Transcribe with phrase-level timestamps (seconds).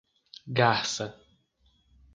[0.55, 1.07] Garça